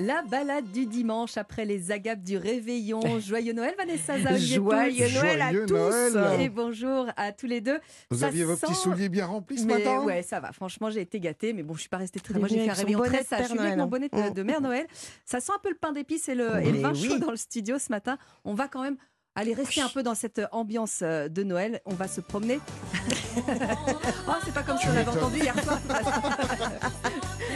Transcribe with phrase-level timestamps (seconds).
[0.00, 3.00] La balade du dimanche après les agapes du réveillon.
[3.20, 5.72] Joyeux Noël, Vanessa Zah, Joyeux Noël à tous.
[6.14, 6.40] Noël.
[6.40, 7.78] Et bonjour à tous les deux.
[8.10, 10.02] Vous Ça aviez vos petits souliers bien remplis ce Mais matin?
[10.02, 10.52] ouais, ça va.
[10.52, 12.38] Franchement, j'ai été gâtée, mais bon, je suis pas restée très.
[12.38, 13.42] Moi, j'ai fait un réveillon bonnet très sage.
[13.42, 14.32] Je suis avec mon bonnet de, Mm.
[14.32, 14.86] de Mère Noël.
[15.26, 17.06] Ça sent un peu le pain d'épices et le, et le vin oui.
[17.08, 18.16] chaud dans le studio ce matin.
[18.44, 18.96] On va quand même
[19.34, 21.80] aller rester un peu dans cette ambiance euh, de Noël.
[21.84, 22.58] On va se promener.
[23.36, 25.78] oh, c'est pas comme si on l'avait entendu hier soir.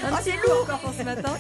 [0.05, 1.37] un petit coup encore pour ce matin.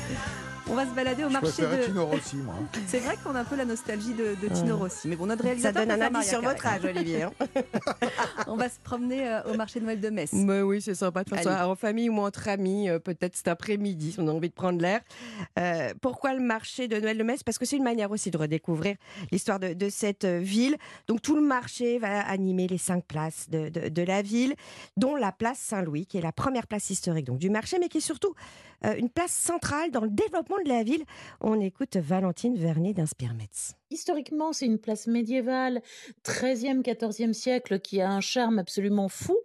[0.74, 1.84] On va se balader au Je marché de.
[1.84, 2.54] Tino Rossi, moi.
[2.88, 5.06] C'est vrai qu'on a un peu la nostalgie de, de Tino Rossi.
[5.06, 5.86] Mais bon, notre Ça réalisateur.
[5.86, 7.22] donne un indice sur votre âge, Olivier.
[7.22, 7.30] hein.
[8.48, 10.30] On va se promener euh, au marché de Noël de Metz.
[10.32, 13.46] Mais oui, c'est sympa de faire ça en famille ou entre amis, euh, peut-être cet
[13.46, 15.00] après-midi, si on a envie de prendre l'air.
[15.60, 17.44] Euh, pourquoi le marché de Noël de Metz?
[17.44, 18.96] Parce que c'est une manière aussi de redécouvrir
[19.30, 20.76] l'histoire de, de cette ville.
[21.06, 24.54] Donc tout le marché va animer les cinq places de, de- de la ville,
[24.96, 27.98] dont la place Saint-Louis, qui est la première place historique donc, du marché, mais qui
[27.98, 28.34] est surtout
[28.98, 31.04] une place centrale dans le développement de la ville.
[31.40, 33.74] On écoute Valentine Vernier d'Inspire Metz.
[33.94, 35.80] Historiquement, c'est une place médiévale,
[36.24, 39.38] 13e, 14e siècle, qui a un charme absolument fou.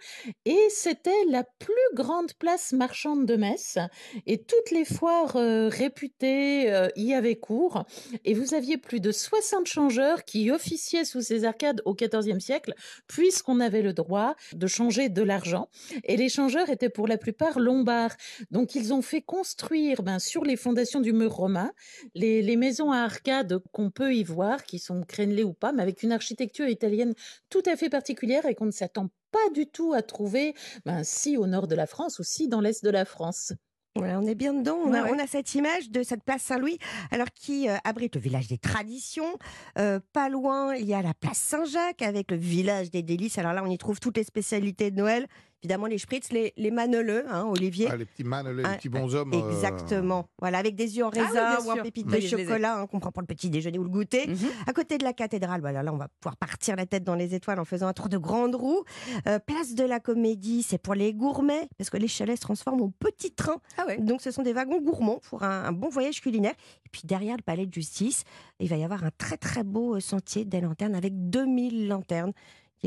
[0.46, 3.78] Et c'était la plus grande place marchande de Metz.
[4.26, 7.84] Et toutes les foires euh, réputées euh, y avaient cours.
[8.26, 12.74] Et vous aviez plus de 60 changeurs qui officiaient sous ces arcades au 14e siècle,
[13.06, 15.70] puisqu'on avait le droit de changer de l'argent.
[16.06, 18.16] Et les changeurs étaient pour la plupart lombards.
[18.50, 21.72] Donc ils ont fait construire ben, sur les fondations du mur romain
[22.16, 25.82] les, les maisons à arcades qu'on peut y voir, qui sont crénelées ou pas, mais
[25.82, 27.14] avec une architecture italienne
[27.50, 31.38] tout à fait particulière et qu'on ne s'attend pas du tout à trouver, ben, si
[31.38, 33.54] au nord de la France ou si dans l'est de la France.
[33.96, 34.78] On est bien dedans.
[34.86, 35.18] On, a, Ouais, ouais.
[35.20, 36.78] on a cette image de cette place Saint-Louis,
[37.12, 39.38] alors qui euh, abrite le village des traditions.
[39.78, 43.38] Euh, pas loin, il y a la place Saint-Jacques avec le village des délices.
[43.38, 45.28] Alors là, on y trouve toutes les spécialités de Noël.
[45.62, 47.90] Évidemment, les spritz, les, les maneleux, hein, Olivier.
[47.92, 49.34] Ah, les petits man, les Ah, petits bonshommes.
[49.34, 50.30] euh, Exactement.
[50.40, 52.88] Voilà, avec des yeux en Ah oui, raisin ou en pépites Oui, de chocolat, hein,
[52.88, 54.28] qu'on prend pour le petit déjeuner ou le goûter.
[54.28, 54.38] Mhm.
[54.68, 57.36] À côté de la cathédrale, voilà, là, on va pouvoir partir la tête dans les
[57.36, 58.84] étoiles en faisant un tour de grande roue.
[59.28, 62.84] Euh, place de la Comédie, c'est pour les gourmets, parce que les chalets se transforment
[62.84, 63.58] en petits trains.
[63.78, 63.98] Ah ouais.
[63.98, 66.54] Donc, ce sont des wagons gourmands pour un, un bon voyage culinaire.
[66.86, 68.24] Et puis, derrière le palais de justice,
[68.62, 72.32] il va y avoir un très, très beau euh, sentier des lanternes avec 2000 lanternes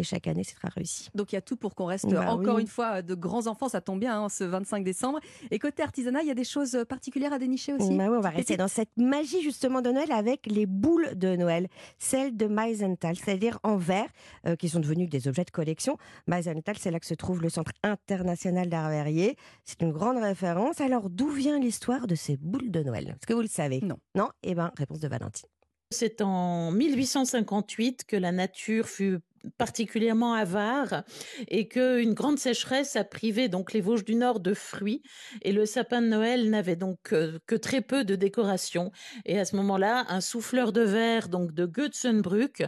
[0.01, 1.09] est chaque année, c'est très réussi.
[1.15, 2.63] Donc il y a tout pour qu'on reste Bah encore oui.
[2.63, 5.21] une fois de grands enfants, ça tombe bien hein, ce 25 décembre.
[5.51, 7.95] Et côté artisanat, il y a des choses particulières à dénicher aussi?
[7.97, 11.37] Bah oui, on va rester dans cette magie justement de Noël avec les boules de
[11.37, 14.09] Noël, celles de Meisenthal, c'est-à-dire en verre,
[14.47, 15.97] euh, qui sont devenues des objets de collection.
[16.27, 19.37] Meisenthal, c'est là que se trouve le Centre international d'art verrier.
[19.65, 20.81] C'est une grande référence.
[20.81, 23.09] Alors, d'où vient l'histoire de ces boules de Noël?
[23.11, 23.81] Est-ce que vous le savez?
[23.83, 23.97] Non.
[24.15, 24.29] Non?
[24.43, 25.49] Eh bien, réponse de Valentine.
[25.91, 29.19] C'est en 1858 que la nature fut
[29.59, 31.05] particulièrement avare
[31.49, 35.03] et qu'une grande sécheresse a privé donc les Vosges du Nord de fruits
[35.43, 38.91] et le sapin de Noël n'avait donc que, que très peu de décoration
[39.25, 42.63] et à ce moment-là un souffleur de verre donc de Götzenbrück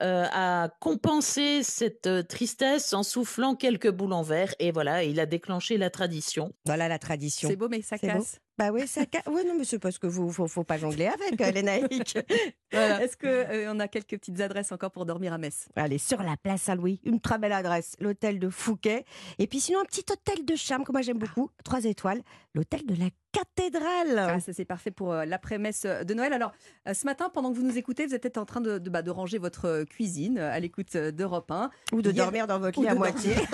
[0.00, 5.20] euh, a compensé cette euh, tristesse en soufflant quelques boules en verre et voilà il
[5.20, 7.48] a déclenché la tradition Voilà la tradition.
[7.48, 8.06] C'est beau, mais ça beau.
[8.06, 8.40] casse.
[8.58, 9.02] Bah oui, ça.
[9.26, 12.18] Oui, non, mais c'est parce que vous, faut, faut pas jongler avec euh, les naïcs.
[12.72, 13.02] Voilà.
[13.02, 15.68] Est-ce qu'on a quelques petites adresses encore pour dormir à Metz?
[15.76, 19.04] Allez, sur la place Saint-Louis, une très belle adresse, l'hôtel de Fouquet.
[19.38, 22.22] Et puis sinon, un petit hôtel de charme que moi j'aime beaucoup, trois étoiles,
[22.54, 24.18] l'hôtel de la cathédrale.
[24.18, 26.32] Ah, ça c'est parfait pour euh, l'après-messe de Noël.
[26.32, 26.52] Alors,
[26.88, 29.02] euh, ce matin, pendant que vous nous écoutez, vous êtes en train de, de, bah,
[29.02, 31.70] de ranger votre euh, cuisine euh, à l'écoute euh, d'Europe 1.
[31.92, 33.34] Ou de dormir dans votre lit à moitié.
[33.44, 33.50] Ça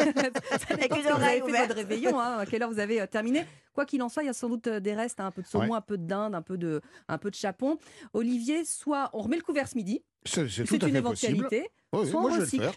[0.70, 3.06] Avec ce que vous avez fait votre réveillon, hein, à quelle heure vous avez euh,
[3.06, 3.44] terminé?
[3.74, 5.42] Quoi qu'il en soit, il y a sans doute euh, des restes, hein, un peu
[5.42, 5.76] de saumon, Ouais.
[5.76, 7.76] un peu de dinde, un peu de, un peu de chapon.
[8.14, 10.96] Olivier, soit on remet le couvert ce midi, C'est une fait possible.
[10.96, 11.68] éventualité.
[11.92, 12.74] Oui, Soit moi on je vais le faire.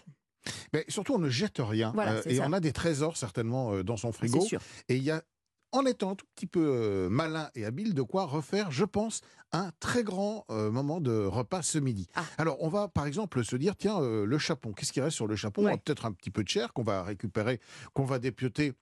[0.72, 1.92] Mais surtout, on ne jette rien.
[1.94, 2.44] Voilà, euh, et ça.
[2.46, 4.40] on a des trésors certainement euh, dans son frigo.
[4.40, 4.60] C'est sûr.
[4.88, 5.22] Et il y a,
[5.72, 9.20] en étant un tout petit peu euh, malin et habile, de quoi refaire, je pense,
[9.52, 12.08] un très grand moment de repas ce midi.
[12.14, 12.24] Ah.
[12.38, 15.36] Alors, on va par exemple se dire, tiens, le chapon, qu'est-ce qui reste sur le
[15.36, 15.64] chapon?
[15.64, 15.72] Ouais.
[15.74, 17.60] Ah, Peut-être un petit peu de chair qu'on va récupérer,
[17.92, 18.72] qu'on va dépioter.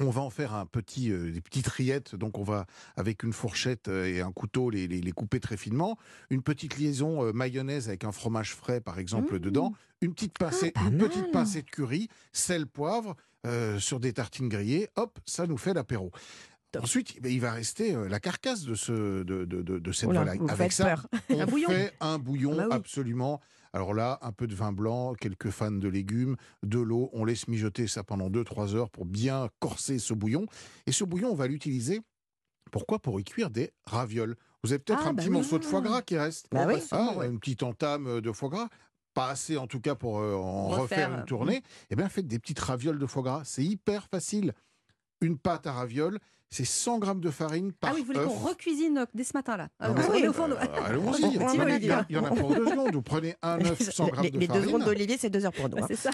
[0.00, 2.66] On va en faire un petit, euh, des petites rillettes, donc on va
[2.96, 5.96] avec une fourchette euh, et un couteau les, les- les couper très finement.
[6.30, 9.38] Une petite liaison euh, mayonnaise avec un fromage frais, par exemple, Mmh.
[9.40, 9.72] dedans.
[10.00, 11.08] Une petite pincée, une mal.
[11.08, 13.14] petite pincée de curry, sel, poivre,
[13.46, 14.88] euh, sur des tartines grillées.
[14.96, 16.10] Hop, ça nous fait l'apéro.
[16.82, 20.08] Ensuite, eh ben, il va rester la carcasse de, ce, de, de, de- de cette
[20.08, 20.40] Oula, volaille.
[20.48, 21.06] Avec ça, peur.
[21.30, 22.76] on Un fait un bouillon Ah bah oui.
[22.76, 23.40] absolument.
[23.74, 27.10] Alors là, un peu de vin blanc, quelques fans de légumes, de l'eau.
[27.12, 30.46] On laisse mijoter ça pendant 2-3 heures pour bien corser ce bouillon.
[30.86, 32.00] Et ce bouillon, on va l'utiliser.
[32.70, 33.00] Pourquoi?
[33.00, 34.36] Pour y cuire des ravioles.
[34.62, 35.34] Vous avez peut-être Ah, un bah petit oui.
[35.34, 36.46] morceau de foie gras qui reste.
[36.52, 36.74] Bah oui.
[36.92, 37.26] Ah, ouais.
[37.28, 38.68] Une petite entame de foie gras.
[39.12, 41.62] Pas assez en tout cas pour euh, en Refaire, refaire euh, une tournée.
[41.90, 43.42] Eh bien, faites des petites ravioles de foie gras.
[43.44, 44.52] C'est hyper facile.
[45.20, 46.20] Une pâte à ravioles,
[46.54, 49.32] c'est 100 grammes de farine par Ah oui, vous voulez qu'on recuisine euh, dès ce
[49.34, 49.92] matin-là Ah,
[50.32, 50.54] fourneau.
[50.54, 51.30] Euh, Allons-y, On-
[52.08, 52.92] il y en a- pour deux secondes.
[52.94, 54.68] Vous prenez un œuf, 100 grammes les, de les deux farine.
[54.68, 55.78] secondes d'Olivier, c'est deux heures pour nous.
[55.82, 55.86] hein.
[55.88, 56.10] C'est ça.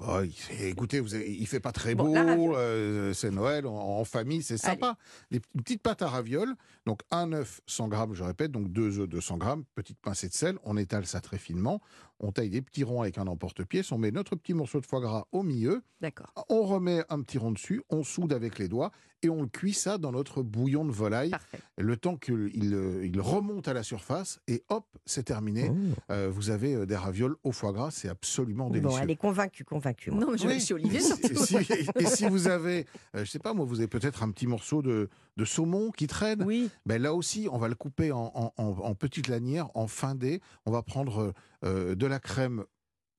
[0.00, 4.04] Oh, il- écoutez, vous avez- il fait pas très beau, euh, c'est Noël, en, en
[4.04, 4.96] famille, c'est sympa.
[5.30, 6.54] Les une petite pâte à ravioles,
[6.86, 10.34] donc un œuf 100 grammes, je répète, donc deux œufs 200 grammes, petite pincée de
[10.34, 11.80] sel, on étale ça très finement,
[12.24, 15.00] on taille des petits ronds avec un emporte-pièce, on met notre petit morceau de foie
[15.00, 16.32] gras au milieu, D'accord.
[16.48, 18.90] on remet un petit rond dessus, on soude avec les doigts
[19.22, 21.58] et on le cuit ça dans notre bouillon de volaille, Parfait.
[21.78, 22.34] le temps qu'il
[22.74, 25.70] euh, il remonte à la surface et hop, c'est terminé.
[26.10, 28.90] Euh, vous avez euh, des ravioles au foie gras, c'est absolument délicieux.
[28.90, 30.10] Bon, elle est convaincue, convaincue.
[30.10, 30.20] moi.
[30.20, 30.60] Non, mais je vais Oui.
[30.60, 31.56] chez Olivier Et si,
[31.96, 32.86] et si vous avez,
[33.16, 36.06] euh, je sais pas moi, vous avez peut-être un petit morceau de, de saumon qui
[36.06, 36.70] traîne, Oui.
[36.86, 40.14] ben là aussi, on va le couper en, en- en- en petites lanières, en fin
[40.14, 40.40] dés.
[40.66, 41.32] On va prendre
[41.64, 42.64] euh, de la crème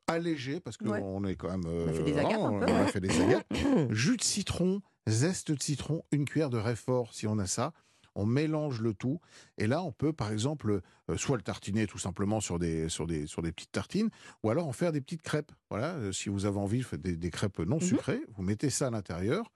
[0.08, 1.32] allégée, parce qu'on Ouais.
[1.32, 1.66] est quand même...
[1.66, 2.88] On a fait des euh, agates un on peu, a ouais.
[2.88, 3.48] fait des agates.
[3.92, 7.74] Jus de citron, zeste de citron, une cuillère de réfort si on a ça.
[8.18, 9.20] On mélange le tout.
[9.58, 10.80] Et là, on peut, par exemple,
[11.10, 14.10] euh, soit le tartiner tout simplement sur des, sur, des, sur des petites tartines,
[14.42, 15.52] ou alors en faire des petites crêpes.
[15.70, 17.82] Voilà, euh, si vous avez envie, faites des, des crêpes non Mhm.
[17.82, 19.52] sucrées, vous mettez ça à l'intérieur,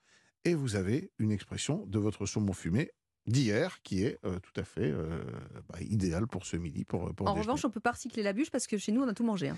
[0.45, 2.91] et vous avez une expression de votre saumon fumé
[3.27, 5.19] d'hier qui est euh, tout à fait euh,
[5.67, 6.83] bah, idéal pour ce midi.
[6.83, 7.41] Pour, pour En déjeuner.
[7.51, 9.49] revanche, on peut pas recycler la bûche parce que chez nous, on a tout mangé.
[9.49, 9.57] hein.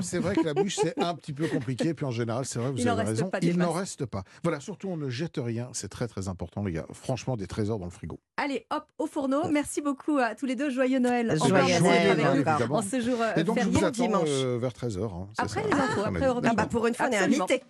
[0.00, 1.92] C'est euh, vrai que la bûche, c'est un petit peu compliqué.
[1.92, 3.30] Puis en général, c'est vrai, vous Il avez raison.
[3.42, 4.22] il n'en reste pas.
[4.44, 5.70] Voilà, surtout, on ne jette rien.
[5.72, 6.86] C'est très, très important, les gars.
[6.92, 8.20] Franchement, des trésors dans le frigo.
[8.36, 9.48] Allez, hop, au fourneau.
[9.50, 10.70] Merci beaucoup à tous les deux.
[10.70, 11.36] Joyeux Noël.
[11.38, 14.28] Joyeux merci Noël, en ce jour euh, Et donc, je vous attends dimanche.
[14.28, 15.26] euh, vers 13h.
[15.38, 17.62] Après les infos, après Europe Ah bah, pour une fois, on est invité.